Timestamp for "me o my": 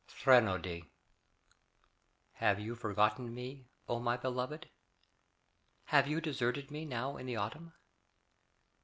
3.35-4.17